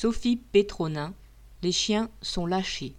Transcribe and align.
Sophie 0.00 0.36
Pétronin, 0.36 1.12
les 1.64 1.72
chiens 1.72 2.08
sont 2.22 2.46
lâchés. 2.46 2.94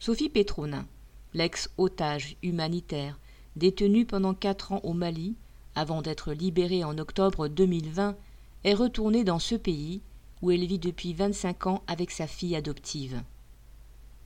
Sophie 0.00 0.30
Pétronin, 0.30 0.86
l'ex-otage 1.34 2.38
humanitaire, 2.42 3.18
détenue 3.56 4.06
pendant 4.06 4.32
quatre 4.32 4.72
ans 4.72 4.80
au 4.84 4.94
Mali, 4.94 5.34
avant 5.74 6.00
d'être 6.00 6.32
libérée 6.32 6.82
en 6.82 6.96
octobre 6.96 7.48
2020, 7.48 8.16
est 8.64 8.72
retournée 8.72 9.22
dans 9.22 9.38
ce 9.38 9.54
pays 9.54 10.00
où 10.40 10.50
elle 10.50 10.64
vit 10.64 10.78
depuis 10.78 11.12
25 11.12 11.66
ans 11.66 11.82
avec 11.88 12.10
sa 12.10 12.26
fille 12.26 12.56
adoptive. 12.56 13.22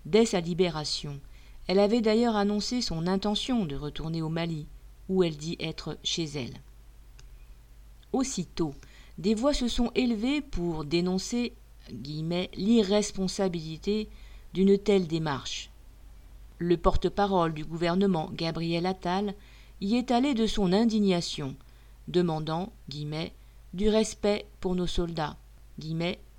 Dès 0.04 0.26
sa 0.26 0.38
libération, 0.38 1.18
elle 1.66 1.80
avait 1.80 2.00
d'ailleurs 2.00 2.36
annoncé 2.36 2.80
son 2.80 3.08
intention 3.08 3.64
de 3.64 3.74
retourner 3.74 4.22
au 4.22 4.28
Mali, 4.28 4.68
où 5.08 5.24
elle 5.24 5.36
dit 5.36 5.56
être 5.58 5.98
chez 6.04 6.26
elle. 6.26 6.60
Aussitôt, 8.12 8.72
des 9.18 9.34
voix 9.34 9.54
se 9.54 9.68
sont 9.68 9.90
élevées 9.94 10.40
pour 10.40 10.84
dénoncer 10.84 11.52
l'irresponsabilité 11.90 14.08
d'une 14.54 14.78
telle 14.78 15.06
démarche. 15.06 15.70
Le 16.58 16.76
porte-parole 16.76 17.54
du 17.54 17.64
gouvernement, 17.64 18.30
Gabriel 18.32 18.86
Attal, 18.86 19.34
y 19.80 19.96
est 19.96 20.10
allé 20.10 20.34
de 20.34 20.46
son 20.46 20.72
indignation, 20.72 21.56
demandant 22.08 22.72
du 22.88 23.88
respect 23.88 24.46
pour 24.60 24.74
nos 24.74 24.86
soldats. 24.86 25.36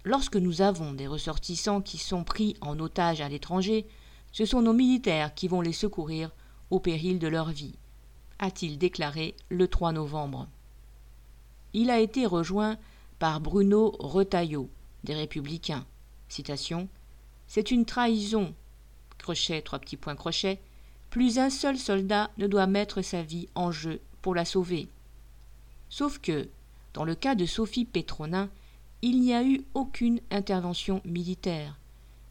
Lorsque 0.04 0.36
nous 0.36 0.62
avons 0.62 0.94
des 0.94 1.08
ressortissants 1.08 1.82
qui 1.82 1.98
sont 1.98 2.24
pris 2.24 2.56
en 2.62 2.80
otage 2.80 3.22
à 3.22 3.30
l'étranger, 3.30 3.86
ce 4.32 4.46
sont 4.46 4.62
nos 4.62 4.74
militaires 4.74 5.34
qui 5.36 5.48
vont 5.48 5.62
les 5.62 5.74
secourir 5.74 6.32
au 6.70 6.80
péril 6.80 7.20
de 7.20 7.28
leur 7.28 7.50
vie, 7.50 7.76
a-t-il 8.40 8.78
déclaré 8.78 9.36
le 9.50 9.68
3 9.68 9.92
novembre 9.92 10.48
il 11.74 11.90
a 11.90 12.00
été 12.00 12.26
rejoint 12.26 12.78
par 13.20 13.40
Bruno 13.40 13.96
Retailleau, 14.00 14.70
des 15.04 15.14
Républicains. 15.14 15.86
Citation 16.28 16.88
C'est 17.48 17.72
une 17.72 17.86
trahison. 17.86 18.54
Crochet, 19.18 19.62
trois 19.62 19.80
petits 19.80 19.98
points 19.98 20.16
crochet. 20.16 20.60
Plus 21.10 21.40
un 21.40 21.50
seul 21.50 21.78
soldat 21.78 22.32
ne 22.38 22.48
doit 22.48 22.68
mettre 22.68 23.02
sa 23.02 23.22
vie 23.22 23.48
en 23.54 23.72
jeu 23.72 24.00
pour 24.22 24.34
la 24.34 24.46
sauver. 24.46 24.88
Sauf 25.90 26.20
que, 26.20 26.48
dans 26.94 27.04
le 27.04 27.16
cas 27.16 27.36
de 27.36 27.46
Sophie 27.46 27.86
Pétronin, 27.86 28.50
il 29.02 29.20
n'y 29.22 29.34
a 29.34 29.44
eu 29.44 29.64
aucune 29.74 30.22
intervention 30.30 31.02
militaire, 31.06 31.78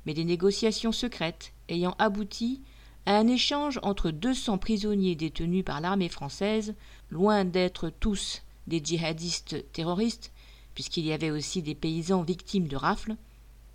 mais 0.07 0.15
des 0.15 0.25
négociations 0.25 0.93
secrètes 0.93 1.53
ayant 1.69 1.95
abouti 1.99 2.63
à 3.07 3.17
un 3.17 3.27
échange 3.27 3.79
entre 3.83 4.11
200 4.11 4.59
prisonniers 4.59 5.15
détenus 5.15 5.65
par 5.65 5.81
l'armée 5.81 6.09
française, 6.09 6.75
loin 7.11 7.45
d'être 7.45 7.91
tous 7.91 8.43
des 8.71 8.81
djihadistes 8.83 9.71
terroristes, 9.73 10.33
puisqu'il 10.75 11.05
y 11.05 11.13
avait 11.13 11.31
aussi 11.31 11.61
des 11.61 11.75
paysans 11.75 12.23
victimes 12.23 12.69
de 12.69 12.77
rafles, 12.77 13.17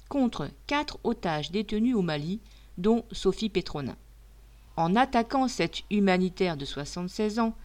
contre 0.09 0.49
quatre 0.65 0.97
otages 1.03 1.51
détenus 1.51 1.95
au 1.95 2.01
Mali, 2.01 2.39
dont 2.79 3.05
Sophie 3.11 3.49
Pétronin. 3.49 3.95
En 4.77 4.95
attaquant 4.95 5.47
cette 5.47 5.83
humanitaire 5.91 6.57
de 6.57 6.65
76 6.65 7.39
ans, 7.39 7.55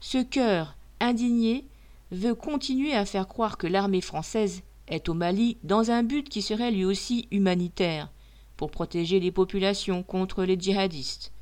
ce 0.00 0.22
cœur 0.22 0.76
indigné 1.00 1.64
veut 2.10 2.34
continuer 2.34 2.94
à 2.94 3.04
faire 3.04 3.28
croire 3.28 3.58
que 3.58 3.66
l'armée 3.66 4.00
française 4.00 4.62
est 4.88 5.08
au 5.08 5.14
Mali 5.14 5.58
dans 5.64 5.90
un 5.90 6.02
but 6.02 6.28
qui 6.28 6.42
serait 6.42 6.70
lui 6.70 6.84
aussi 6.84 7.28
humanitaire, 7.30 8.10
pour 8.56 8.70
protéger 8.70 9.20
les 9.20 9.32
populations 9.32 10.02
contre 10.02 10.44
les 10.44 10.58
djihadistes. 10.58 11.32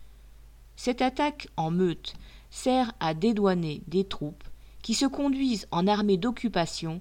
Cette 0.77 1.03
attaque 1.03 1.49
en 1.57 1.71
meute 1.71 2.15
sert 2.51 2.93
à 3.01 3.15
dédouaner 3.15 3.83
des 3.87 4.05
troupes 4.05 4.45
qui 4.85 4.93
se 4.93 5.07
conduisent 5.07 5.67
en 5.71 5.87
armée 5.87 6.19
d'occupation 6.19 7.01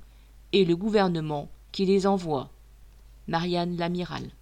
et 0.53 0.63
le 0.63 0.77
gouvernement 0.77 1.49
qui 1.73 1.85
les 1.85 2.07
envoie. 2.07 2.49
Marianne 3.27 3.75
Lamiral. 3.75 4.29